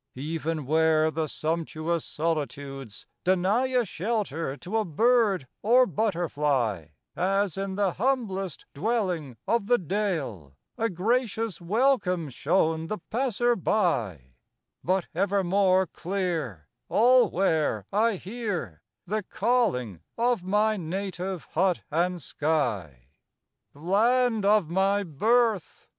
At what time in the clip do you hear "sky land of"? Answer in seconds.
22.19-24.67